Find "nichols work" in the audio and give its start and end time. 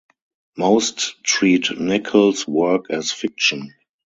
1.79-2.89